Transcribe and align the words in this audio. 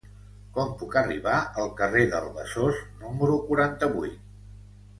Com 0.53 0.71
puc 0.79 0.97
arribar 1.01 1.35
al 1.65 1.69
carrer 1.81 2.03
del 2.15 2.27
Besòs 2.39 2.81
número 3.05 3.39
quaranta-vuit? 3.51 4.21